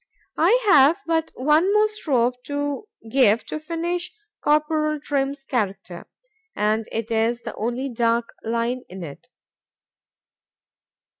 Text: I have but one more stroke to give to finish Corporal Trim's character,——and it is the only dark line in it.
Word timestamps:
I 0.39 0.59
have 0.67 0.99
but 1.05 1.29
one 1.35 1.71
more 1.71 1.87
stroke 1.87 2.43
to 2.45 2.87
give 3.11 3.45
to 3.45 3.59
finish 3.59 4.11
Corporal 4.43 4.99
Trim's 4.99 5.43
character,——and 5.43 6.87
it 6.91 7.11
is 7.11 7.41
the 7.43 7.53
only 7.53 7.87
dark 7.87 8.33
line 8.43 8.81
in 8.89 9.03
it. 9.03 9.29